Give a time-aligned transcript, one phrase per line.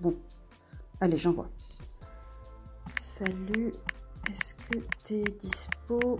[0.00, 0.16] Bon,
[1.00, 1.48] allez, j'en vois.
[2.88, 3.72] Salut,
[4.30, 6.18] est-ce que t'es dispo?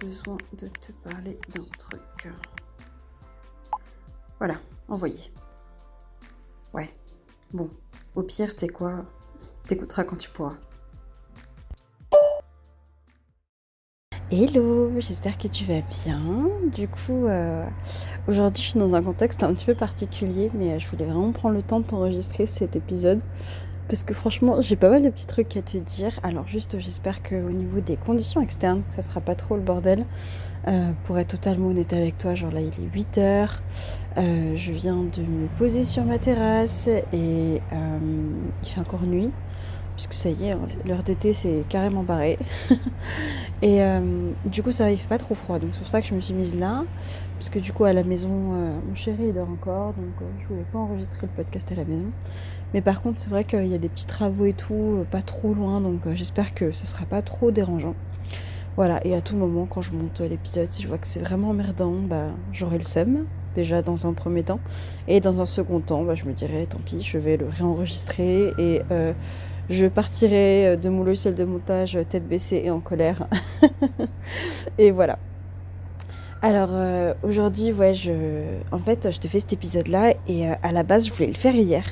[0.00, 2.28] Besoin de te parler d'un truc.
[4.38, 5.18] Voilà, envoyé.
[6.72, 6.88] Ouais,
[7.52, 7.70] bon,
[8.14, 9.04] au pire, t'es quoi?
[9.68, 10.56] T'écouteras quand tu pourras.
[14.36, 16.20] Hello, j'espère que tu vas bien.
[16.74, 17.64] Du coup, euh,
[18.26, 21.30] aujourd'hui je suis dans un contexte un petit peu particulier, mais euh, je voulais vraiment
[21.30, 23.20] prendre le temps de t'enregistrer cet épisode.
[23.86, 26.18] Parce que franchement, j'ai pas mal de petits trucs à te dire.
[26.24, 30.04] Alors juste, j'espère qu'au niveau des conditions externes, ça sera pas trop le bordel.
[30.66, 33.62] Euh, pour être totalement honnête avec toi, genre là il est 8 heures.
[34.16, 39.30] je viens de me poser sur ma terrasse et il fait encore nuit
[39.94, 42.38] puisque ça y est, hein, l'heure d'été c'est carrément barré.
[43.62, 46.14] et euh, du coup ça arrive pas trop froid, donc c'est pour ça que je
[46.14, 46.84] me suis mise là,
[47.38, 50.24] parce que du coup à la maison, euh, mon chéri il dort encore, donc euh,
[50.42, 52.06] je voulais pas enregistrer le podcast à la maison.
[52.72, 55.54] Mais par contre c'est vrai qu'il y a des petits travaux et tout, pas trop
[55.54, 57.94] loin, donc j'espère que ça sera pas trop dérangeant.
[58.76, 61.50] Voilà, et à tout moment quand je monte l'épisode, si je vois que c'est vraiment
[61.50, 64.58] emmerdant, bah, j'aurai le seum, déjà dans un premier temps.
[65.06, 68.50] Et dans un second temps, bah, je me dirai, tant pis, je vais le réenregistrer
[68.58, 68.80] et
[69.70, 73.26] je partirai euh, de mon logiciel de montage euh, tête baissée et en colère.
[74.78, 75.18] et voilà.
[76.42, 78.12] Alors euh, aujourd'hui, ouais, je,
[78.70, 81.54] en fait, je te fais cet épisode-là et à la base, je voulais le faire
[81.54, 81.84] hier.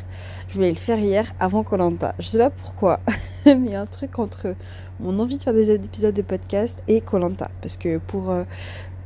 [0.48, 2.14] Je voulais le faire hier avant Colanta.
[2.18, 3.00] Je sais pas pourquoi,
[3.46, 4.54] mais il y a un truc entre
[5.00, 8.30] mon envie de faire des épisodes de podcast et Colanta, parce que pour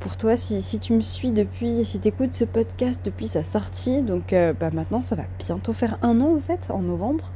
[0.00, 3.44] pour toi, si, si, tu me suis depuis, si tu écoutes ce podcast depuis sa
[3.44, 7.30] sortie, donc bah maintenant ça va bientôt faire un an en fait, en novembre.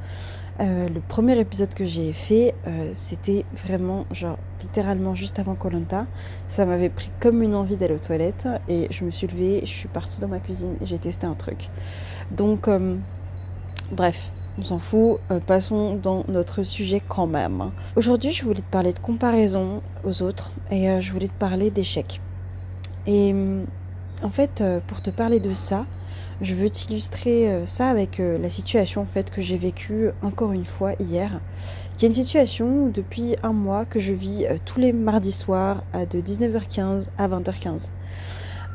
[0.60, 6.06] Euh, le premier épisode que j'ai fait, euh, c'était vraiment, genre, littéralement juste avant Colanta.
[6.48, 9.70] Ça m'avait pris comme une envie d'aller aux toilettes et je me suis levée, je
[9.70, 11.68] suis partie dans ma cuisine et j'ai testé un truc.
[12.30, 12.96] Donc, euh,
[13.92, 17.70] bref, on s'en fout, passons dans notre sujet quand même.
[17.96, 22.20] Aujourd'hui, je voulais te parler de comparaison aux autres et je voulais te parler d'échecs.
[23.06, 23.34] Et
[24.22, 25.86] en fait, pour te parler de ça,
[26.40, 30.64] je veux t'illustrer euh, ça avec euh, la situation en que j'ai vécue encore une
[30.64, 31.40] fois hier.
[31.96, 35.84] Qui est une situation depuis un mois que je vis euh, tous les mardis soirs
[35.94, 37.88] de 19h15 à 20h15.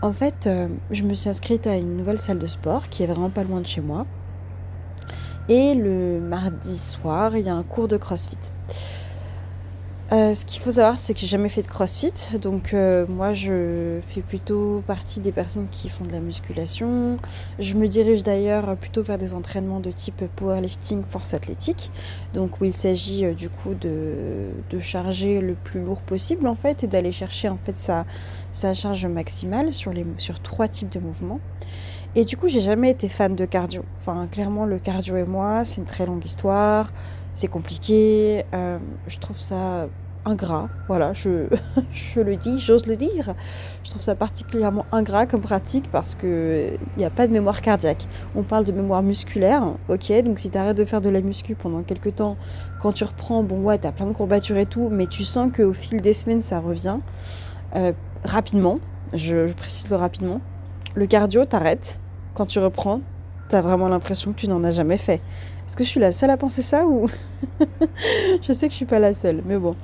[0.03, 0.47] En fait,
[0.91, 3.61] je me suis inscrite à une nouvelle salle de sport qui est vraiment pas loin
[3.61, 4.05] de chez moi.
[5.47, 8.37] Et le mardi soir, il y a un cours de CrossFit.
[10.11, 12.13] Euh, ce qu'il faut savoir, c'est que j'ai jamais fait de crossfit.
[12.39, 17.17] Donc, euh, moi, je fais plutôt partie des personnes qui font de la musculation.
[17.57, 21.89] Je me dirige d'ailleurs plutôt vers des entraînements de type powerlifting, force athlétique.
[22.35, 26.83] Donc, où il s'agit euh, du coup de, charger le plus lourd possible en fait
[26.83, 28.05] et d'aller chercher en fait sa,
[28.51, 31.39] sa charge maximale sur, les, sur trois types de mouvements.
[32.13, 33.83] Et du coup, j'ai jamais été fan de cardio.
[33.99, 36.91] Enfin, clairement, le cardio et moi, c'est une très longue histoire
[37.35, 38.43] c'est compliqué.
[38.55, 39.87] Euh, je trouve ça
[40.25, 43.35] ingrat, voilà, je, le dis, j'ose le dire.
[43.83, 48.07] Je trouve ça particulièrement ingrat comme pratique parce qu'il n'y a pas de mémoire cardiaque.
[48.35, 51.53] On parle de mémoire musculaire, ok, donc si tu arrêtes de faire de la muscu
[51.53, 52.37] pendant quelques temps,
[52.81, 55.51] quand tu reprends, bon ouais, tu as plein de courbatures et tout, mais tu sens
[55.55, 56.97] qu'au fil des semaines, ça revient
[57.75, 57.91] euh,
[58.23, 58.79] rapidement,
[59.13, 60.41] je, je précise le rapidement.
[60.95, 61.99] Le cardio, t'arrêtes,
[62.33, 63.01] quand tu reprends,
[63.49, 65.21] tu as vraiment l'impression que tu n'en as jamais fait.
[65.67, 67.07] Est-ce que je suis la seule à penser ça ou
[68.41, 69.75] je sais que je suis pas la seule, mais bon.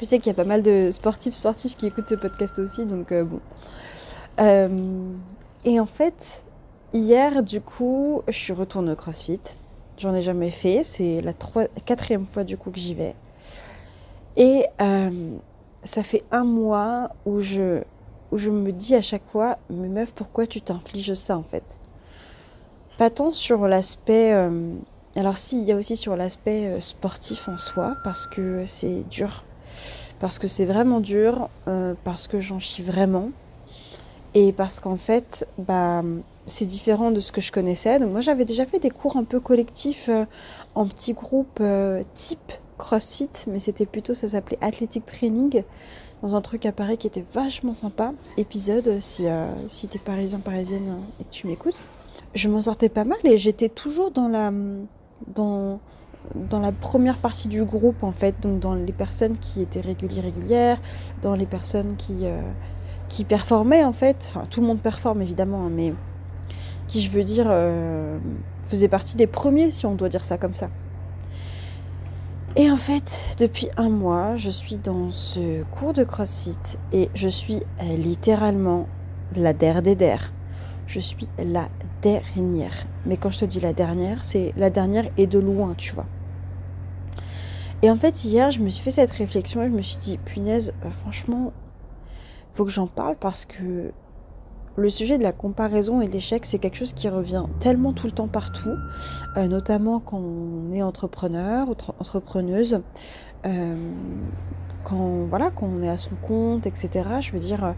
[0.00, 2.84] Je sais qu'il y a pas mal de sportifs sportifs qui écoutent ce podcast aussi,
[2.84, 3.38] donc euh, bon.
[4.40, 5.12] Euh,
[5.64, 6.44] et en fait,
[6.92, 9.40] hier, du coup, je suis retournée au CrossFit.
[9.98, 10.82] J'en ai jamais fait.
[10.82, 11.32] C'est la
[11.84, 13.14] quatrième fois du coup que j'y vais.
[14.36, 15.36] Et euh,
[15.84, 17.82] ça fait un mois où je,
[18.30, 21.78] où je me dis à chaque fois, mais meuf, pourquoi tu t'infliges ça en fait?
[23.02, 24.32] Pas tant sur l'aspect.
[24.32, 24.74] Euh,
[25.16, 29.02] alors, si, il y a aussi sur l'aspect euh, sportif en soi, parce que c'est
[29.10, 29.42] dur.
[30.20, 33.30] Parce que c'est vraiment dur, euh, parce que j'en chie vraiment.
[34.34, 36.04] Et parce qu'en fait, bah,
[36.46, 37.98] c'est différent de ce que je connaissais.
[37.98, 40.08] Donc, moi, j'avais déjà fait des cours un peu collectifs
[40.76, 41.60] en petits groupes
[42.14, 45.64] type CrossFit, mais c'était plutôt, ça s'appelait Athletic Training,
[46.22, 48.12] dans un truc à Paris qui était vachement sympa.
[48.36, 49.24] Épisode, si,
[49.66, 51.80] si t'es parisien, parisienne et que tu m'écoutes.
[52.34, 54.52] Je m'en sortais pas mal et j'étais toujours dans la,
[55.34, 55.80] dans,
[56.34, 60.24] dans la première partie du groupe en fait, donc dans les personnes qui étaient régulières,
[60.24, 60.80] régulières,
[61.20, 62.40] dans les personnes qui, euh,
[63.08, 65.92] qui performaient en fait, enfin tout le monde performe évidemment, hein, mais
[66.86, 68.18] qui je veux dire euh,
[68.62, 70.68] faisait partie des premiers si on doit dire ça comme ça.
[72.54, 77.28] Et en fait, depuis un mois, je suis dans ce cours de CrossFit et je
[77.28, 78.88] suis littéralement
[79.36, 80.34] la der des der.
[80.86, 81.68] Je suis la
[82.02, 82.86] dernière.
[83.06, 86.06] Mais quand je te dis la dernière, c'est la dernière et de loin, tu vois.
[87.82, 90.18] Et en fait, hier, je me suis fait cette réflexion et je me suis dit,
[90.18, 91.52] punaise, euh, franchement,
[92.52, 93.92] faut que j'en parle parce que
[94.76, 98.06] le sujet de la comparaison et de l'échec, c'est quelque chose qui revient tellement tout
[98.06, 98.74] le temps partout,
[99.36, 102.80] euh, notamment quand on est entrepreneur ou entrepreneuse.
[103.44, 103.92] Euh,
[104.84, 107.08] quand voilà, quand on est à son compte, etc.
[107.20, 107.72] Je veux dire, euh,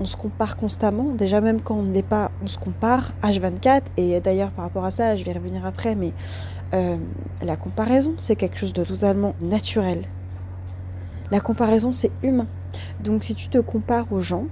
[0.00, 1.12] on se compare constamment.
[1.12, 3.82] Déjà même quand on ne pas, on se compare H24.
[3.96, 6.12] Et d'ailleurs par rapport à ça, je vais revenir après, mais
[6.74, 6.96] euh,
[7.42, 10.02] la comparaison, c'est quelque chose de totalement naturel.
[11.30, 12.46] La comparaison, c'est humain.
[13.00, 14.46] Donc si tu te compares aux gens,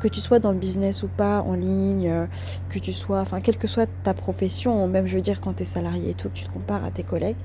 [0.00, 2.26] que tu sois dans le business ou pas, en ligne, euh,
[2.68, 5.62] que tu sois, enfin, quelle que soit ta profession, même je veux dire quand tu
[5.62, 7.36] es salarié et tout, que tu te compares à tes collègues,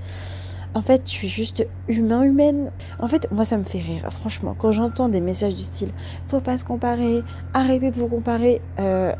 [0.76, 2.70] en fait, je suis juste humain, humaine.
[3.00, 4.56] En fait, moi, ça me fait rire, franchement.
[4.60, 5.92] Quand j'entends des messages du style
[6.28, 7.24] faut pas se comparer,
[7.54, 8.62] arrêtez de vous comparer.
[8.80, 9.14] Euh,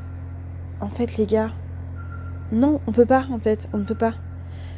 [0.82, 1.52] en fait, les gars,
[2.52, 4.16] non, on peut pas, en fait, on ne peut pas.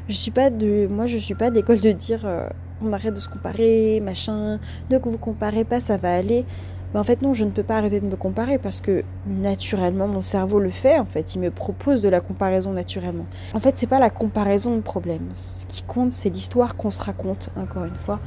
[0.07, 0.87] Je suis pas de.
[0.87, 2.47] Moi, je suis pas d'école de dire euh,
[2.81, 4.59] on arrête de se comparer, machin.
[4.91, 6.45] Ne vous comparez pas, ça va aller.
[6.93, 10.07] Mais en fait, non, je ne peux pas arrêter de me comparer parce que naturellement,
[10.07, 10.99] mon cerveau le fait.
[10.99, 13.25] En fait, il me propose de la comparaison naturellement.
[13.53, 15.27] En fait, c'est pas la comparaison le problème.
[15.33, 18.19] Ce qui compte, c'est l'histoire qu'on se raconte, encore une fois,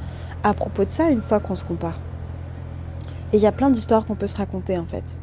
[0.43, 1.99] à propos de ça, une fois qu'on se compare.
[3.33, 5.17] Et il y a plein d'histoires qu'on peut se raconter, en fait.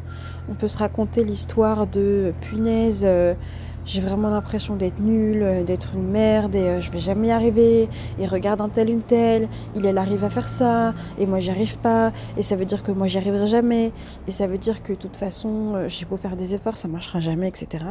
[0.49, 3.03] On peut se raconter l'histoire de punaise.
[3.05, 3.35] Euh,
[3.85, 7.31] j'ai vraiment l'impression d'être nulle, euh, d'être une merde et euh, je vais jamais y
[7.31, 7.89] arriver.
[8.19, 11.49] Et regarde un tel, une telle, il, elle arrive à faire ça et moi j'y
[11.49, 12.11] arrive pas.
[12.37, 13.91] Et ça veut dire que moi j'y arriverai jamais.
[14.27, 16.87] Et ça veut dire que de toute façon, euh, j'ai beau faire des efforts, ça
[16.87, 17.85] marchera jamais, etc.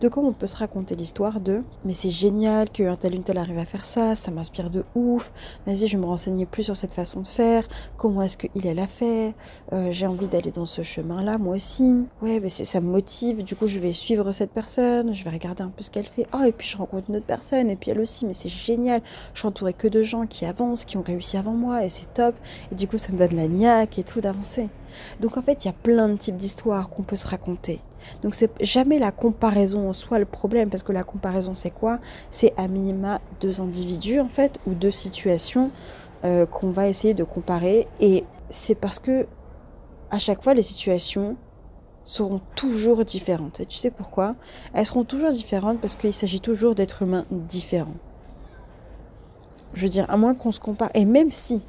[0.00, 3.38] De quoi on peut se raconter l'histoire de mais c'est génial qu'un tel, une telle
[3.38, 5.32] arrive à faire ça, ça m'inspire de ouf.
[5.66, 7.64] Vas-y, je vais me renseigner plus sur cette façon de faire.
[7.96, 9.34] Comment est-ce qu'il, elle a fait?
[9.90, 11.94] J'ai envie d'aller dans ce chemin-là, moi aussi.
[12.22, 13.42] Ouais, mais ça me motive.
[13.44, 16.26] Du coup, je vais suivre cette personne, je vais un peu ce qu'elle fait.
[16.32, 19.00] Oh, et puis je rencontre une autre personne, et puis elle aussi, mais c'est génial.
[19.34, 22.12] Je suis entourée que de gens qui avancent, qui ont réussi avant moi, et c'est
[22.14, 22.34] top.
[22.72, 24.68] Et du coup, ça me donne la niaque et tout d'avancer.
[25.20, 27.80] Donc en fait, il y a plein de types d'histoires qu'on peut se raconter.
[28.22, 31.98] Donc c'est jamais la comparaison en soi le problème, parce que la comparaison c'est quoi?
[32.30, 35.70] C'est à minima deux individus en fait, ou deux situations
[36.24, 37.88] euh, qu'on va essayer de comparer.
[38.00, 39.26] Et c'est parce que
[40.10, 41.36] à chaque fois les situations
[42.04, 43.60] seront toujours différentes.
[43.60, 44.36] Et tu sais pourquoi?
[44.74, 47.96] Elles seront toujours différentes parce qu'il s'agit toujours d'êtres humains différents.
[49.72, 51.62] Je veux dire, à moins qu'on se compare, et même si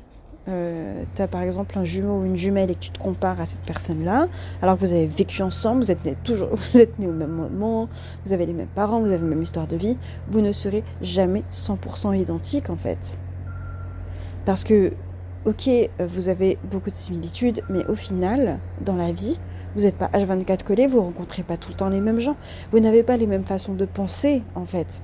[0.48, 3.42] euh, tu as par exemple un jumeau ou une jumelle et que tu te compares
[3.42, 4.28] à cette personne-là,
[4.62, 7.90] alors que vous avez vécu ensemble, vous êtes toujours, vous êtes nés au même moment,
[8.26, 9.98] vous avez les mêmes parents, vous avez la même histoire de vie,
[10.28, 13.20] vous ne serez jamais 100% identiques en fait.
[14.46, 14.94] Parce que,
[15.46, 15.68] ok,
[16.00, 19.40] vous avez beaucoup de similitudes, mais au final, dans la vie,
[19.76, 22.38] vous n'êtes pas H24 collé, vous rencontrez pas tout le temps les mêmes gens.
[22.72, 25.02] Vous n'avez pas les mêmes façons de penser, en fait.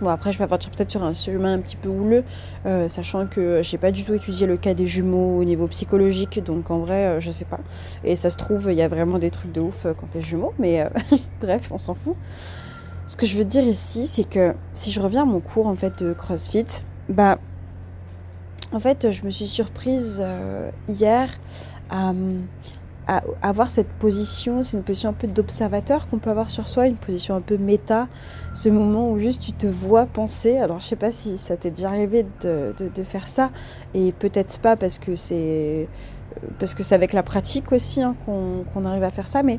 [0.00, 2.24] Bon, après, je vais partir peut-être sur un chemin un petit peu houleux,
[2.64, 6.42] euh, sachant que j'ai pas du tout étudié le cas des jumeaux au niveau psychologique,
[6.42, 7.60] donc en vrai, euh, je sais pas.
[8.02, 10.22] Et ça se trouve, il y a vraiment des trucs de ouf euh, quand t'es
[10.22, 10.88] jumeau, mais
[11.42, 12.16] bref, on s'en fout.
[13.06, 15.74] Ce que je veux dire ici, c'est que si je reviens à mon cours en
[15.74, 17.38] fait de CrossFit, bah,
[18.72, 20.24] en fait, je me suis surprise
[20.88, 21.28] hier
[21.90, 22.14] à,
[23.42, 26.96] avoir cette position, c'est une position un peu d'observateur qu'on peut avoir sur soi, une
[26.96, 28.08] position un peu méta,
[28.54, 30.58] ce moment où juste tu te vois penser.
[30.58, 33.50] Alors je sais pas si ça t'est déjà arrivé de, faire ça,
[33.94, 35.88] et peut-être pas parce que c'est
[36.60, 39.58] parce que c'est avec la pratique aussi hein, qu'on arrive à faire ça, mais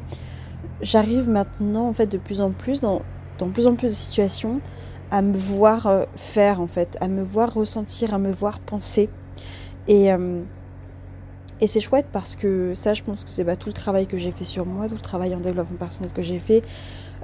[0.81, 3.01] j'arrive maintenant en fait de plus en plus dans,
[3.37, 4.61] dans plus en plus de situations
[5.11, 9.09] à me voir euh, faire en fait, à me voir ressentir, à me voir penser.
[9.87, 10.41] Et euh,
[11.61, 14.17] et c'est chouette parce que ça, je pense que c'est bah, tout le travail que
[14.17, 16.63] j'ai fait sur moi, tout le travail en développement personnel que j'ai fait,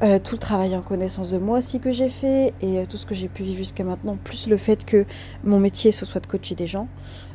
[0.03, 2.97] euh, tout le travail en connaissance de moi aussi que j'ai fait, et euh, tout
[2.97, 5.05] ce que j'ai pu vivre jusqu'à maintenant, plus le fait que
[5.43, 6.87] mon métier ce soit de coacher des gens.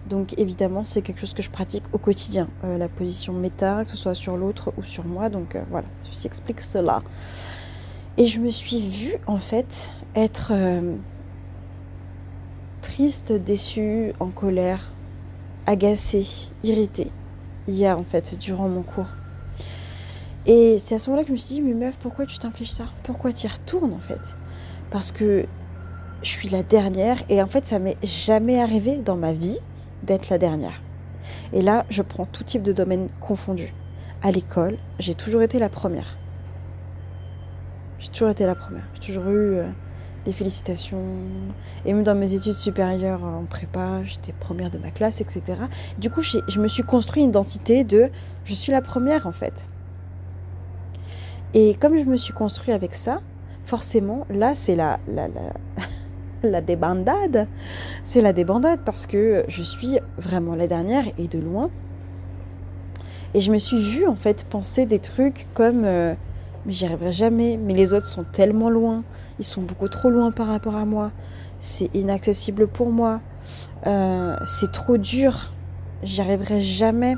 [0.09, 3.91] Donc évidemment, c'est quelque chose que je pratique au quotidien, euh, la position méta, que
[3.91, 5.29] ce soit sur l'autre ou sur moi.
[5.29, 7.03] Donc voilà, je explique cela.
[8.17, 10.53] Et je me suis vue en fait être
[12.81, 14.92] triste, déçue, en colère,
[15.73, 16.27] agacée,
[16.63, 17.11] irritée,
[17.67, 19.09] hier en fait, durant mon cours.
[20.45, 22.71] Et c'est à ce moment-là que je me suis dit, mais meuf, pourquoi tu t'infliges
[22.71, 22.85] ça?
[23.05, 24.37] Pourquoi tu y retournes en fait?
[24.91, 25.47] Parce que
[26.23, 29.59] je suis la dernière et en fait, ça m'est jamais arrivé dans ma vie
[30.03, 30.83] d'être la dernière.
[31.55, 33.73] Et là, je prends tout type de domaine confondu.
[34.23, 36.19] À l'école, j'ai toujours été la première.
[37.99, 38.85] J'ai toujours été la première.
[38.95, 39.61] J'ai toujours eu
[40.25, 41.03] des félicitations.
[41.85, 45.43] Et même dans mes études supérieures en prépa, j'étais première de ma classe, etc.
[45.99, 48.11] Du coup, je me suis construit une identité de
[48.45, 49.69] je suis la première en fait.
[51.55, 53.21] Et comme je me suis construit avec ça,
[53.65, 55.53] forcément, là, c'est la, la, la,
[56.49, 57.47] la débandade.
[58.05, 61.71] C'est la débandade parce que je suis vraiment la dernière et de loin.
[63.35, 66.15] Et je me suis vue, en fait, penser des trucs comme euh,
[66.65, 69.03] mais j'y arriverai jamais, mais les autres sont tellement loin,
[69.39, 71.11] ils sont beaucoup trop loin par rapport à moi,
[71.61, 73.21] c'est inaccessible pour moi,
[73.87, 75.53] euh, c'est trop dur,
[76.03, 77.17] j'y arriverai jamais.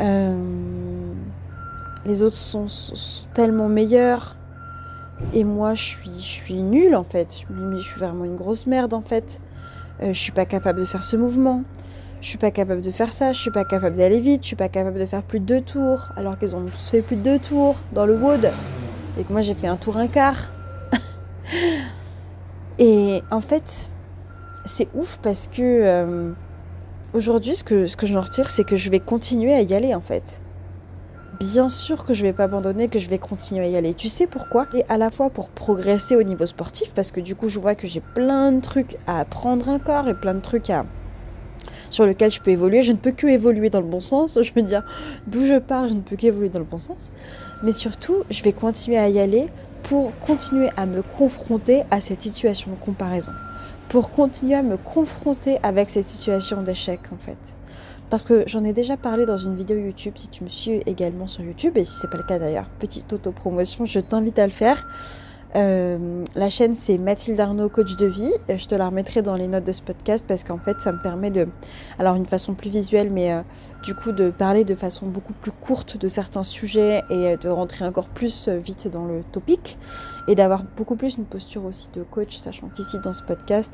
[0.00, 1.12] Euh,
[2.04, 2.66] les autres sont,
[3.34, 4.36] tellement meilleurs.
[5.32, 7.38] Et moi, je suis, nulle en fait.
[7.50, 9.40] Je suis vraiment une grosse merde en fait.
[10.02, 11.62] Euh, je suis pas capable de faire ce mouvement.
[12.20, 13.32] Je suis pas capable de faire ça.
[13.32, 14.42] Je suis pas capable d'aller vite.
[14.42, 16.08] Je suis pas capable de faire plus de deux tours.
[16.16, 18.50] Alors qu'ils ont tous fait plus de deux tours dans le wood.
[19.18, 20.50] Et que moi, j'ai fait un tour un quart.
[22.78, 23.90] Et en fait,
[24.64, 26.32] c'est ouf parce que euh,
[27.14, 29.94] aujourd'hui, ce que, ce que je retire, c'est que je vais continuer à y aller
[29.94, 30.40] en fait
[31.38, 33.94] bien sûr que je vais pas abandonner, que je vais continuer à y aller.
[33.94, 34.66] Tu sais pourquoi?
[34.74, 37.74] Et à la fois pour progresser au niveau sportif, parce que du coup, je vois
[37.74, 40.86] que j'ai plein de trucs à apprendre encore et plein de trucs à
[41.90, 42.82] sur lesquels je peux évoluer.
[42.82, 44.38] Je ne peux que évoluer dans le bon sens.
[44.40, 44.82] Je veux dire,
[45.26, 47.12] d'où je pars, je ne peux qu'évoluer dans le bon sens.
[47.62, 49.48] Mais surtout, je vais continuer à y aller
[49.88, 53.30] pour continuer à me confronter à cette situation de comparaison.
[53.88, 57.54] Pour continuer à me confronter avec cette situation d'échec, en fait.
[58.10, 61.28] Parce que j'en ai déjà parlé dans une vidéo YouTube, si tu me suis également
[61.28, 64.52] sur YouTube, et si c'est pas le cas d'ailleurs, petite auto-promotion, je t'invite à le
[64.52, 64.88] faire.
[65.54, 68.32] Euh, la chaîne c'est Mathilde Arnaud, coach de vie.
[68.48, 71.00] Je te la remettrai dans les notes de ce podcast parce qu'en fait ça me
[71.00, 71.48] permet de,
[71.98, 73.42] alors une façon plus visuelle, mais euh,
[73.82, 77.48] du coup de parler de façon beaucoup plus courte de certains sujets et euh, de
[77.48, 79.78] rentrer encore plus vite dans le topic
[80.28, 83.72] et d'avoir beaucoup plus une posture aussi de coach, sachant qu'ici dans ce podcast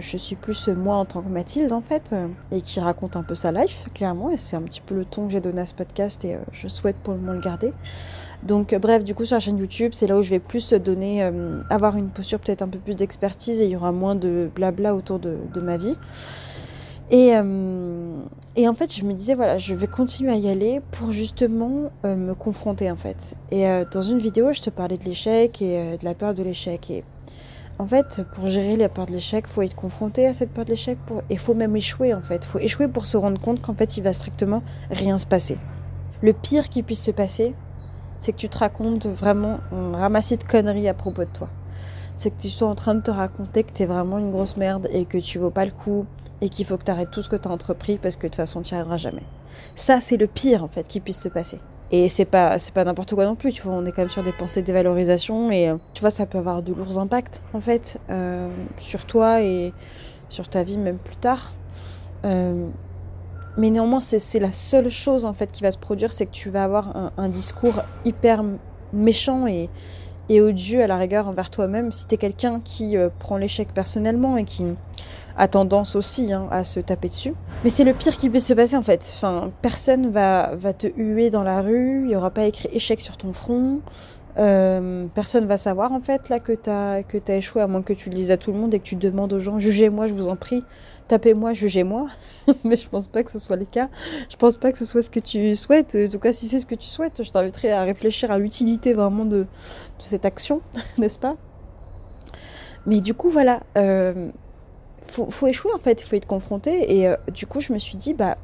[0.00, 2.14] je suis plus moi en tant que Mathilde en fait
[2.50, 5.26] et qui raconte un peu sa life clairement et c'est un petit peu le ton
[5.26, 7.72] que j'ai donné à ce podcast et je souhaite pour le moment le garder.
[8.44, 11.22] Donc bref, du coup sur la chaîne YouTube, c'est là où je vais plus donner,
[11.22, 14.50] euh, avoir une posture peut-être un peu plus d'expertise et il y aura moins de
[14.54, 15.96] blabla autour de, ma vie.
[17.10, 18.16] Et, euh,
[18.56, 21.90] et, en fait, je me disais, voilà, je vais continuer à y aller pour justement
[22.04, 23.34] euh, me confronter en fait.
[23.50, 26.90] Et dans une vidéo, je te parlais de l'échec et de la peur de l'échec.
[26.90, 27.04] Et
[27.78, 30.70] en fait, pour gérer la peur de l'échec, faut être confronté à cette peur de
[30.70, 30.98] l'échec.
[31.06, 31.20] Pour...
[31.30, 32.36] Et il faut même échouer en fait.
[32.42, 35.56] Il faut échouer pour se rendre compte qu'en fait, il va strictement rien se passer.
[36.22, 37.54] Le pire qui puisse se passer,
[38.24, 41.50] c'est que tu te racontes vraiment un ramassis de conneries à propos de toi.
[42.14, 44.56] C'est que tu sois en train de te raconter que tu es vraiment une grosse
[44.56, 46.06] merde et que tu vaux pas le coup
[46.40, 48.28] et qu'il faut que tu arrêtes tout ce que tu as entrepris parce que de
[48.28, 49.24] toute façon tu n'y arriveras jamais.
[49.74, 51.60] Ça, c'est le pire en fait qui puisse se passer.
[51.90, 54.08] Et c'est pas, c'est pas n'importe quoi non plus, tu vois, on est quand même
[54.08, 57.42] sur des pensées de dévalorisation et euh, tu vois, ça peut avoir de lourds impacts
[57.52, 59.74] en fait euh, sur toi et
[60.30, 61.52] sur ta vie même plus tard.
[62.24, 62.68] Euh,
[63.56, 66.50] mais néanmoins, c'est la seule chose en fait qui va se produire, c'est que tu
[66.50, 68.42] vas avoir un, discours hyper
[68.92, 69.68] méchant et,
[70.40, 71.92] odieux à la rigueur envers toi-même.
[71.92, 74.64] Si tu es quelqu'un qui euh, prend l'échec personnellement et qui
[75.36, 77.34] a tendance aussi hein, à se taper dessus.
[77.62, 79.16] Mais c'est le pire qui puisse se passer en fait.
[79.62, 83.16] Personne va, va te huer dans la rue, il n'y aura pas écrit échec sur
[83.16, 83.80] ton front.
[84.36, 87.82] Euh, personne va savoir en fait là que tu as, que as échoué, à moins
[87.82, 90.08] que tu le dises à tout le monde et que tu demandes aux gens jugez-moi,
[90.08, 90.64] je vous en prie,
[91.08, 92.08] tapez-moi, jugez-moi.
[92.64, 93.88] Mais je pense pas que ce soit le cas.
[94.28, 95.96] Je pense pas que ce soit ce que tu souhaites.
[95.96, 98.92] En tout cas, si c'est ce que tu souhaites, je t'inviterai à réfléchir à l'utilité
[98.92, 99.46] vraiment de,
[99.98, 100.60] cette action,
[100.98, 101.36] n'est-ce pas?
[102.86, 103.60] Mais du coup, voilà.
[103.78, 104.30] Euh,
[105.06, 106.98] faut, faut, échouer en fait, il faut être confronté.
[106.98, 108.36] Et euh, du coup, je me suis dit, bah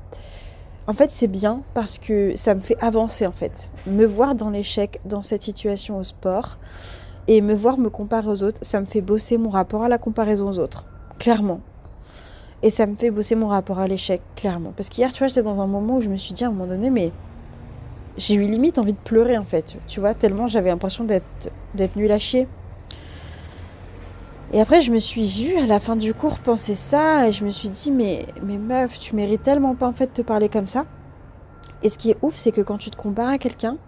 [0.87, 3.71] en fait, c'est bien parce que ça me fait avancer en fait.
[3.87, 6.59] Me voir dans l'échec, dans cette situation au sport,
[7.29, 9.99] et me voir me comparer aux autres, ça me fait bosser mon rapport à la
[9.99, 10.85] comparaison aux autres,
[11.19, 11.61] clairement.
[12.63, 14.73] Et ça me fait bosser mon rapport à l'échec, clairement.
[14.77, 16.51] Parce qu'hier, tu vois, j'étais dans un moment où je me suis dit à un
[16.51, 17.13] moment donné, mais
[18.17, 19.77] j'ai eu limite envie de pleurer en fait.
[19.87, 22.49] Tu vois, tellement j'avais l'impression d'être, d'être nulle à chier.
[24.53, 27.45] Et après, je me suis vue à la fin du cours penser ça et je
[27.45, 30.49] me suis dit, mais, mais meuf, tu mérites tellement pas en fait de te parler
[30.49, 30.87] comme ça.
[31.83, 33.79] Et ce qui est ouf, c'est que quand tu te compares à quelqu'un,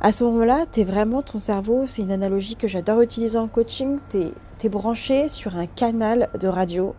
[0.00, 3.98] à ce moment-là, t'es vraiment ton cerveau, c'est une analogie que j'adore utiliser en coaching,
[4.08, 6.94] t'es es branché sur un canal de radio.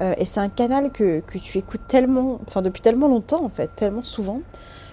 [0.00, 3.66] Euh, et c'est un canal que, que, tu écoutes tellement, enfin depuis tellement longtemps en
[3.66, 4.40] tellement souvent,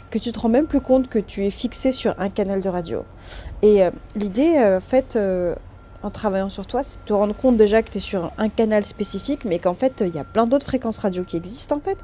[0.09, 2.69] que tu te rends même plus compte que tu es fixé sur un canal de
[2.69, 3.03] radio.
[3.61, 5.17] Et euh, l'idée, en fait,
[6.03, 8.49] en travaillant sur toi, c'est de te rendre compte déjà que tu es sur un
[8.49, 11.81] canal spécifique, mais qu'en fait, il y a plein d'autres fréquences radio qui existent en
[11.81, 11.97] fait,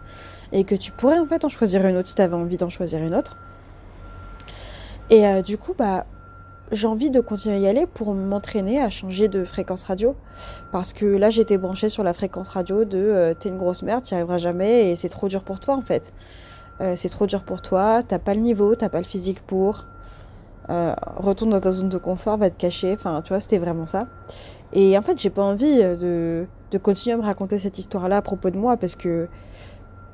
[0.51, 2.69] et que tu pourrais en fait en choisir une autre si tu avais envie d'en
[2.69, 3.37] choisir une autre.
[5.09, 6.05] Et euh, du coup, bah,
[6.73, 10.15] j'ai envie de continuer à y aller pour m'entraîner à changer de fréquence radio.
[10.71, 14.03] Parce que là, j'étais branchée sur la fréquence radio de euh, t'es une grosse merde,
[14.03, 16.13] t'y arriveras jamais et c'est trop dur pour toi en fait.
[16.81, 19.85] Euh, c'est trop dur pour toi, t'as pas le niveau, t'as pas le physique pour.
[20.67, 22.93] retourne dans ta zone de confort, va te cacher.
[22.93, 24.07] Enfin, tu vois, c'était vraiment ça.
[24.73, 28.21] Et en fait, j'ai pas envie de, de continuer à me raconter cette histoire-là à
[28.21, 29.27] propos de moi parce que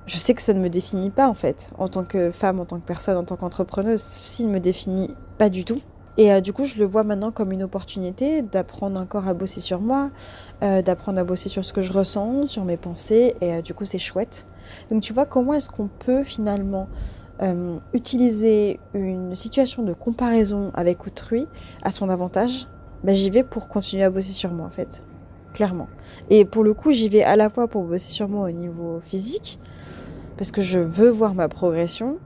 [0.09, 2.65] je sais que ça ne me définit pas en fait, en tant que femme, en
[2.65, 5.81] tant que personne, en tant qu'entrepreneuse, ceci ne me définit pas du tout.
[6.19, 9.61] Et euh, du coup, je le vois maintenant comme une opportunité d'apprendre encore à bosser
[9.61, 10.11] sur moi,
[10.61, 13.73] euh, d'apprendre à bosser sur ce que je ressens, sur mes pensées, et euh, du
[13.73, 14.45] coup, c'est chouette.
[14.91, 16.87] Donc, tu vois, comment est-ce qu'on peut finalement
[17.93, 21.47] utiliser une situation de comparaison avec autrui
[21.81, 22.67] à son avantage?
[23.05, 25.03] Ben, J'y vais pour continuer à bosser sur moi, en fait,
[25.53, 25.87] clairement.
[26.29, 28.99] Et pour le coup, j'y vais à la fois pour bosser sur moi au niveau
[28.99, 29.57] physique,
[30.35, 32.17] parce que je veux voir ma progression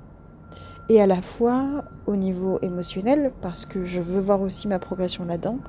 [0.89, 5.25] et à la fois au niveau émotionnel parce que je veux voir aussi ma progression
[5.25, 5.59] là-dedans.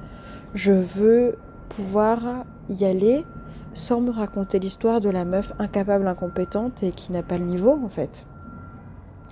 [0.54, 1.37] Je veux
[1.71, 3.25] pouvoir y aller
[3.73, 7.78] sans me raconter l'histoire de la meuf incapable, incompétente et qui n'a pas le niveau
[7.83, 8.26] en fait.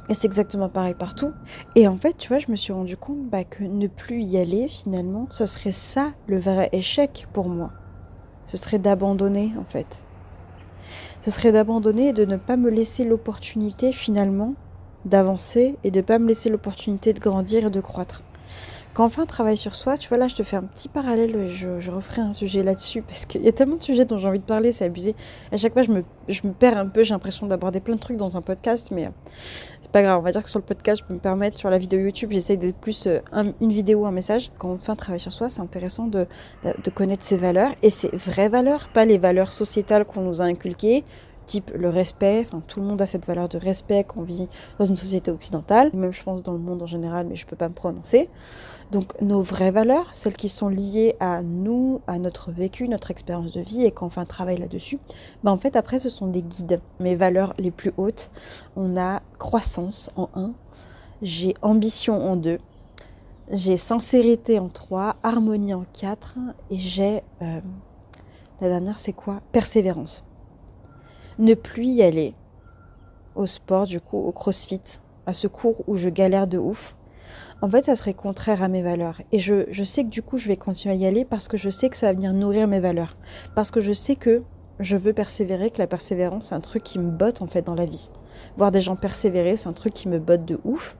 [0.09, 1.33] Et c'est exactement pareil partout.
[1.77, 4.37] Et en fait, tu vois, je me suis rendu compte bah, que ne plus y
[4.37, 7.71] aller, finalement, ce serait ça le vrai échec pour moi.
[8.47, 10.05] Ce serait d'abandonner en fait
[11.23, 14.55] ce serait d'abandonner et de ne pas me laisser l'opportunité finalement
[15.05, 18.23] d'avancer et de ne pas me laisser l'opportunité de grandir et de croître.
[18.95, 20.91] Quand on fait un travail sur soi, tu vois, là, je te fais un petit
[20.91, 24.19] parallèle, je, je referai un sujet là-dessus, parce qu'il y a tellement de sujets dont
[24.19, 25.17] j'ai envie de parler, c'est abusé.
[25.51, 28.01] À chaque fois, je me, je me perds un peu, j'ai l'impression d'aborder plein de
[28.01, 29.11] trucs dans un podcast, mais euh,
[29.81, 30.19] c'est pas grave.
[30.19, 32.33] On va dire que sur le podcast, je peux me permettre, sur la vidéo YouTube,
[32.33, 33.21] j'essaye d'être plus euh,
[33.63, 34.53] une vidéo, un message.
[34.59, 36.27] Quand on fait un travail sur soi, c'est intéressant de,
[36.63, 40.45] de connaître ses valeurs, et ses vraies valeurs, pas les valeurs sociétales qu'on nous a
[40.45, 41.03] inculquées,
[41.47, 42.45] type le respect.
[42.47, 45.91] Enfin, tout le monde a cette valeur de respect qu'on vit dans une société occidentale,
[45.95, 48.29] même je pense dans le monde en général, mais je ne peux pas me prononcer.
[48.93, 53.51] Donc nos vraies valeurs, celles qui sont liées à nous, à notre vécu, notre expérience
[53.51, 54.99] de vie, et qu'on fait un travail là-dessus,
[55.45, 56.79] ben en fait après ce sont des guides.
[57.01, 58.31] Mes valeurs les plus hautes,
[58.77, 60.53] on a croissance en 1,
[61.23, 62.59] j'ai ambition en 2,
[63.51, 66.37] j'ai sincérité en 3, harmonie en 4,
[66.71, 67.23] et j'ai...
[67.41, 67.61] Euh,
[68.61, 69.41] la dernière c'est quoi?
[69.53, 70.23] Persévérance
[71.39, 72.35] ne plus y aller
[73.35, 74.81] au sport, du coup, au crossfit,
[75.27, 76.97] à ce cours où je galère de ouf,
[77.63, 79.23] en fait, ça serait contraire à mes valeurs.
[79.31, 81.57] Et je, je, sais que du coup, je vais continuer à y aller parce que
[81.57, 83.17] je sais que ça va venir nourrir mes valeurs.
[83.55, 84.43] Parce que je sais que
[84.81, 87.77] je veux persévérer, que la persévérance, c'est un truc qui me botte en fait dans
[87.77, 88.11] la vie.
[88.57, 90.97] Voir des gens persévérer, c'est un truc qui me botte de ouf.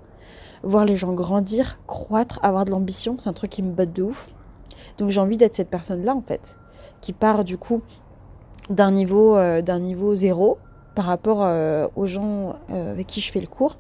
[0.63, 4.05] Voir les gens grandir, croître, avoir de l'ambition, c'est un truc qui me botte de
[4.05, 4.31] ouf.
[4.99, 6.57] Donc j'ai envie d'être cette personne-là en fait,
[7.01, 7.83] qui part du coup
[8.71, 10.59] d'un niveau, euh, niveau zéro
[10.95, 13.77] par rapport euh, aux gens euh, avec qui je fais le cours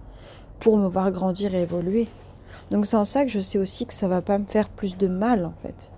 [0.58, 2.08] pour me voir grandir et évoluer.
[2.70, 4.96] Donc c'est en ça que je sais aussi que ça va pas me faire plus
[4.96, 5.90] de mal en fait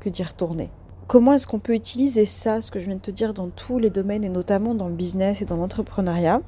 [0.00, 0.70] que d'y retourner.
[1.08, 3.78] Comment est-ce qu'on peut utiliser ça, ce que je viens de te dire, dans tous
[3.78, 6.40] les domaines et notamment dans le business et dans l'entrepreneuriat?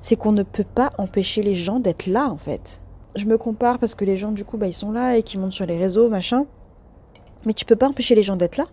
[0.00, 2.80] C'est qu'on ne peut pas empêcher les gens d'être là en fait.
[3.16, 5.38] Je me compare parce que les gens du coup bah, ils sont là et qui
[5.38, 6.46] montent sur les réseaux, machin.
[7.46, 8.66] Mais tu peux pas empêcher les gens d'être là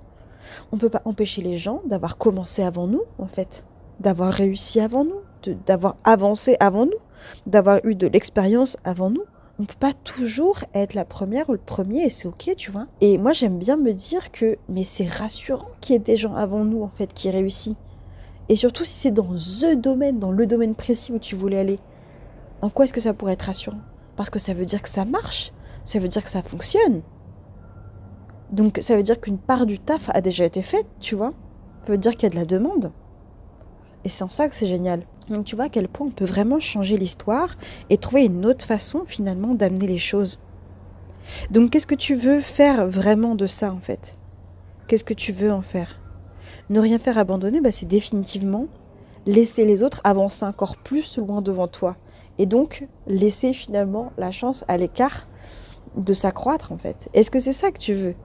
[0.74, 3.64] on ne peut pas empêcher les gens d'avoir commencé avant nous, en fait,
[4.00, 5.22] d'avoir réussi avant nous,
[5.68, 6.98] d'avoir avancé avant nous,
[7.46, 9.22] d'avoir eu de l'expérience avant nous.
[9.60, 12.72] On ne peut pas toujours être la première ou le premier et c'est ok, tu
[12.72, 12.88] vois.
[13.02, 16.34] Et moi, j'aime bien me dire que, mais c'est rassurant qu'il y ait des gens
[16.34, 17.76] avant nous, en fait, qui réussissent.
[18.50, 21.78] Et surtout si c'est dans the domaine, dans le domaine précis où tu voulais aller.
[22.64, 23.82] En quoi est-ce que ça pourrait être rassurant?
[24.16, 27.04] Parce que ça veut dire que ça marche, ça veut dire que ça fonctionne,
[28.54, 31.34] donc ça veut dire qu'une part du taf a déjà été faite, tu vois.
[31.86, 32.92] Ça veut dire qu'il y a de la demande.
[34.06, 35.08] Et c'est en ça que c'est génial.
[35.28, 37.56] Donc tu vois à quel point on peut vraiment changer l'histoire
[37.90, 40.40] et trouver une autre façon finalement d'amener les choses.
[41.50, 44.18] Donc qu'est-ce que tu veux faire vraiment de ça en fait?
[44.88, 46.00] Qu'est-ce que tu veux en faire?
[46.70, 48.68] Ne rien faire abandonner, bah, c'est définitivement
[49.26, 51.96] laisser les autres avancer encore plus loin devant toi.
[52.38, 55.28] Et donc laisser finalement la chance à l'écart
[55.96, 57.10] de s'accroître en fait.
[57.14, 58.16] Est-ce que c'est ça que tu veux?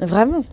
[0.00, 0.44] Vraiment.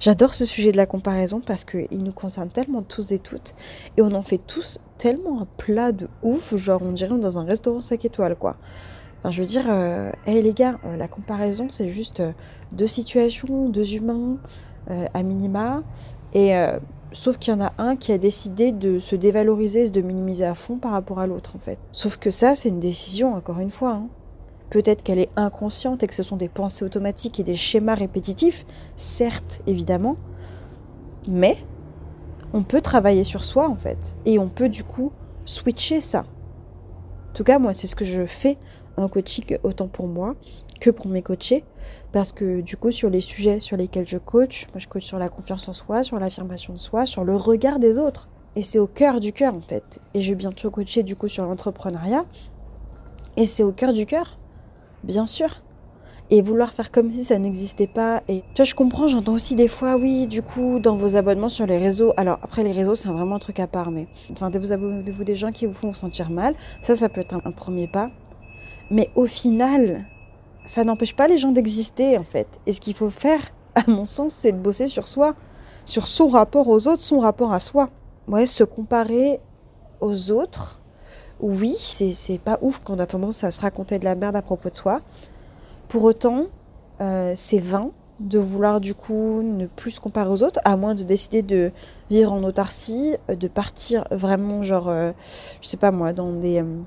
[0.00, 3.54] J'adore ce sujet de la comparaison parce qu'il nous concerne tellement tous et toutes
[3.96, 7.44] et on en fait tous tellement un plat de ouf, genre on dirait dans un
[7.44, 8.56] restaurant 5 étoiles quoi.
[9.20, 12.32] Enfin, je veux dire, euh, les gars, euh, la comparaison c'est juste euh,
[12.72, 14.38] deux situations, deux humains
[15.12, 15.82] à minima
[16.32, 16.54] et
[17.12, 20.54] Sauf qu'il y en a un qui a décidé de se dévaloriser, de minimiser à
[20.54, 21.78] fond par rapport à l'autre, en fait.
[21.90, 23.92] Sauf que ça, c'est une décision, encore une fois.
[23.92, 24.08] Hein.
[24.70, 28.66] Peut-être qu'elle est inconsciente et que ce sont des pensées automatiques et des schémas répétitifs,
[28.96, 30.16] certes, évidemment.
[31.26, 31.56] Mais
[32.52, 34.14] on peut travailler sur soi, en fait.
[34.24, 35.12] Et on peut, du coup,
[35.44, 36.20] switcher ça.
[36.20, 38.58] En tout cas, moi, c'est ce que je fais
[38.96, 40.34] en coaching, autant pour moi
[40.80, 41.64] que pour mes coachés.
[42.12, 45.18] Parce que du coup, sur les sujets sur lesquels je coach, moi je coach sur
[45.18, 48.28] la confiance en soi, sur l'affirmation de soi, sur le regard des autres.
[48.56, 50.00] Et c'est au cœur du cœur en fait.
[50.14, 52.24] Et je vais bientôt coacher du coup sur l'entrepreneuriat.
[53.36, 54.37] Et c'est au cœur du cœur,
[55.04, 55.62] bien sûr.
[56.30, 58.22] Et vouloir faire comme si ça n'existait pas.
[58.28, 61.48] Et tu vois, je comprends, j'entends aussi des fois, oui, du coup, dans vos abonnements
[61.48, 62.12] sur les réseaux.
[62.18, 65.36] Alors après, les réseaux, c'est vraiment un truc à part, mais enfin, vous abonnez-vous des
[65.36, 66.54] gens qui vous font vous sentir mal.
[66.82, 68.10] Ça, ça peut être un premier pas.
[68.90, 70.04] Mais au final,
[70.66, 72.60] ça n'empêche pas les gens d'exister en fait.
[72.66, 73.40] Et ce qu'il faut faire,
[73.74, 75.34] à mon sens, c'est de bosser sur soi,
[75.84, 77.88] sur son rapport aux autres, son rapport à soi.
[78.26, 79.40] Ouais, se comparer
[80.02, 80.77] aux autres,
[81.40, 84.70] oui, c'est pas ouf qu'on a tendance à se raconter de la merde à propos
[84.70, 85.00] de soi.
[85.88, 86.46] Pour autant,
[87.00, 90.94] euh, c'est vain de vouloir du coup ne plus se comparer aux autres, à moins
[90.94, 91.70] de décider de
[92.10, 95.12] vivre en autarcie, de partir vraiment genre, euh,
[95.60, 96.60] je sais pas moi, dans des...
[96.60, 96.80] Euh,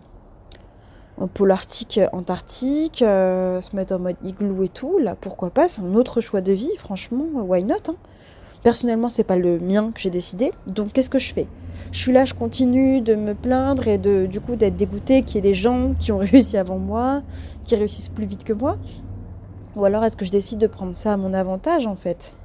[1.17, 5.67] en pôle arctique, antarctique, euh, se mettre en mode igloo et tout, là pourquoi pas,
[5.67, 7.95] c'est un autre choix de vie, franchement, why not hein.
[8.63, 11.47] Personnellement, c'est pas le mien que j'ai décidé, donc qu'est-ce que je fais?
[11.91, 15.35] Je suis là, je continue de me plaindre et de du coup d'être dégoûtée qu'il
[15.35, 17.23] y ait des gens qui ont réussi avant moi,
[17.65, 18.77] qui réussissent plus vite que moi,
[19.75, 22.35] ou alors est-ce que je décide de prendre ça à mon avantage en fait?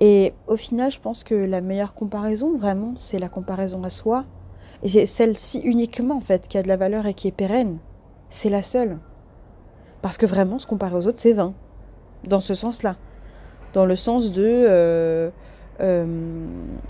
[0.00, 4.24] Et au final, je pense que la meilleure comparaison, vraiment, c'est la comparaison à soi,
[4.82, 7.78] et c'est celle-ci uniquement, en fait, qui a de la valeur et qui est pérenne.
[8.28, 8.98] C'est la seule.
[10.00, 11.54] Parce que vraiment, se comparer aux autres, c'est vain.
[12.24, 12.96] Dans ce sens-là.
[13.72, 15.30] Dans le sens de euh,
[15.80, 16.06] euh,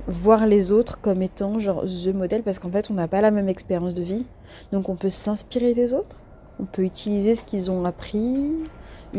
[0.06, 3.30] voir les autres comme étant genre the modèle, parce qu'en fait, on n'a pas la
[3.30, 4.26] même expérience de vie.
[4.72, 6.16] Donc, on peut s'inspirer des autres.
[6.60, 8.54] On peut utiliser ce qu'ils ont appris,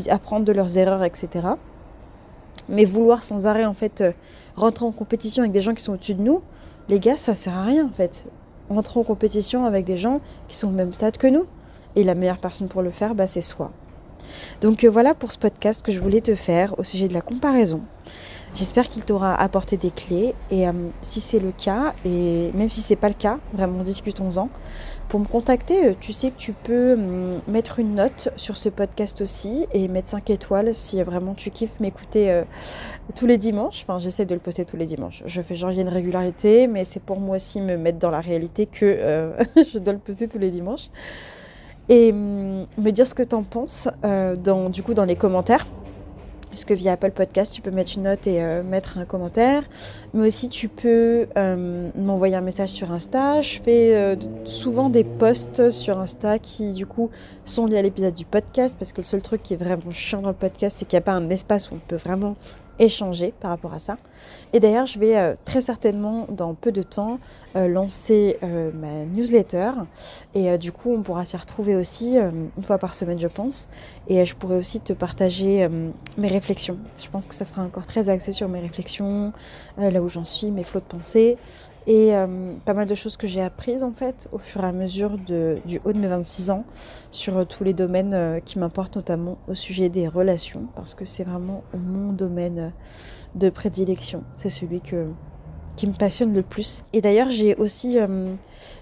[0.10, 1.47] apprendre de leurs erreurs, etc.
[2.69, 4.12] Mais vouloir sans arrêt, en fait, euh,
[4.56, 6.41] rentrer en compétition avec des gens qui sont au-dessus de nous,
[6.89, 8.28] les gars, ça sert à rien, en fait
[8.69, 11.45] rentrer en compétition avec des gens qui sont au même stade que nous.
[11.95, 13.71] Et la meilleure personne pour le faire, bah, c'est soi.
[14.62, 17.21] Donc euh, voilà pour ce podcast que je voulais te faire au sujet de la
[17.21, 17.81] comparaison.
[18.55, 22.81] J'espère qu'il t'aura apporté des clés et euh, si c'est le cas, et même si
[22.81, 24.49] c'est pas le cas, vraiment discutons-en.
[25.09, 28.69] Pour me contacter, euh, tu sais que tu peux hum, mettre une note sur ce
[28.69, 32.43] podcast aussi et mettre 5 étoiles si vraiment tu kiffes m'écouter
[33.15, 33.83] tous les dimanches.
[33.83, 35.23] Enfin, j'essaie de le poster tous les dimanches.
[35.25, 38.21] Je fais genre, il une régularité, mais c'est pour moi aussi me mettre dans la
[38.21, 39.33] réalité que
[39.73, 40.89] je dois le poster tous les dimanches.
[41.89, 45.15] Et hum, me dire ce que tu en penses euh, dans, du coup, dans les
[45.15, 45.65] commentaires.
[46.49, 49.63] Parce que via Apple Podcast, tu peux mettre une note et euh, mettre un commentaire.
[50.13, 51.25] Mais aussi, tu peux
[51.95, 53.41] m'envoyer un message sur Insta.
[53.41, 57.09] Je fais souvent des posts sur Insta qui, du coup,
[57.43, 58.75] sont liés à l'épisode du podcast.
[58.77, 61.01] Parce que le seul truc qui est vraiment chiant dans le podcast, c'est qu'il n'y
[61.01, 62.35] a pas un espace où on peut vraiment
[62.79, 63.97] échanger par rapport à ça.
[64.53, 67.19] Et d'ailleurs, je vais euh, très certainement, dans peu de temps,
[67.55, 69.71] euh, lancer euh, ma newsletter.
[70.36, 73.67] Et du coup, on pourra s'y retrouver aussi une fois par semaine, je pense.
[74.07, 75.67] Et je pourrai aussi te partager
[76.17, 76.77] mes réflexions.
[77.01, 79.31] Je pense que ça sera encore très axé sur mes réflexions,
[79.77, 81.38] là où j'en suis, mes flots de pensée.
[81.85, 82.13] Et
[82.63, 85.81] pas mal de choses que j'ai apprises en fait au fur et à mesure du
[85.83, 86.63] haut de mes 26 ans
[87.11, 91.63] sur tous les domaines qui m'importent, notamment au sujet des relations, parce que c'est vraiment
[91.77, 92.71] mon domaine
[93.35, 94.23] de prédilection.
[94.37, 95.07] C'est celui que,
[95.75, 96.83] qui me passionne le plus.
[96.93, 98.33] Et d'ailleurs, j'ai aussi euh,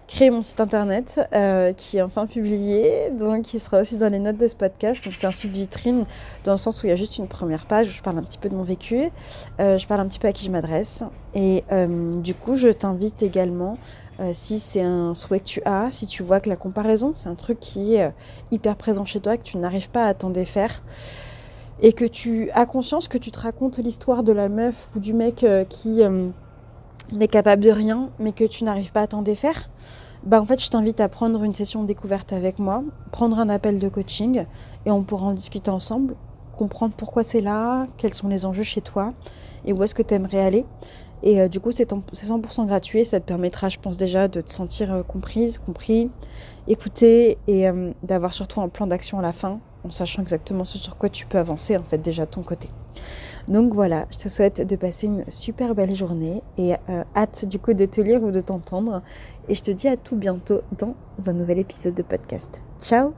[0.08, 4.20] créé mon site internet euh, qui est enfin publié, donc qui sera aussi dans les
[4.20, 5.04] notes de ce podcast.
[5.04, 6.06] Donc c'est un site vitrine
[6.44, 8.24] dans le sens où il y a juste une première page où je parle un
[8.24, 9.10] petit peu de mon vécu,
[9.60, 11.04] euh, je parle un petit peu à qui je m'adresse.
[11.34, 11.64] Et
[12.22, 13.78] du coup, je t'invite également
[14.34, 17.36] si c'est un souhait que tu as, si tu vois que la comparaison, c'est un
[17.36, 18.12] truc qui est
[18.52, 20.84] hyper présent chez toi, que tu n'arrives pas à t'en défaire,
[21.82, 25.14] et que tu as conscience que tu te racontes l'histoire de la meuf ou du
[25.14, 26.04] mec qui
[27.12, 29.70] n'est capable de rien, mais que tu n'arrives pas à t'en défaire,
[30.24, 33.80] bah en fait je t'invite à prendre une session découverte avec moi, prendre un appel
[33.80, 34.46] de coaching
[34.86, 36.16] et on pourra en discuter ensemble,
[36.56, 39.14] comprendre pourquoi c'est là, quels sont les enjeux chez toi
[39.66, 40.66] et où est-ce que tu aimerais aller.
[41.24, 43.06] Et euh, du coup, c'est 100% gratuit.
[43.06, 46.10] Ça te permettra, je pense déjà, de te sentir comprise, compris,
[46.68, 47.68] écouté et
[48.02, 51.26] d'avoir surtout un plan d'action à la fin en sachant exactement ce sur quoi tu
[51.26, 52.70] peux avancer en fait déjà de ton côté.
[53.48, 57.60] Donc voilà, je te souhaite de passer une super belle journée et euh, hâte du
[57.60, 59.02] coup de te lire ou de t'entendre.
[59.50, 60.96] Et je te dis à tout bientôt dans
[61.28, 62.62] un nouvel épisode de podcast.
[62.82, 63.14] Ciao